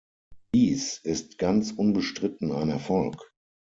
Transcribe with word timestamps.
Dies 0.55 0.97
ist 0.97 1.37
ganz 1.37 1.73
unbestritten 1.73 2.51
ein 2.51 2.71
Erfolg. 2.71 3.31